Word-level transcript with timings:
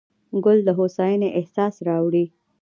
ګل 0.43 0.59
د 0.65 0.69
هوساینې 0.79 1.29
احساس 1.39 1.75
راوړي. 1.87 2.25